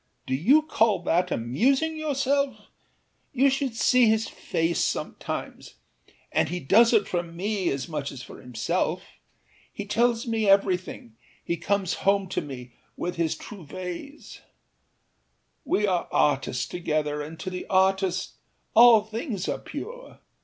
[0.25, 2.69] Do you call that amusing yourself?
[3.33, 5.75] You should see his face sometimes!
[6.31, 9.03] And he does it for me as much as for himself.
[9.71, 14.39] He tells me everythingâhe comes home to me with his trouvailles.
[15.65, 18.37] We are artists together, and to the artist
[18.73, 20.17] all things are pure.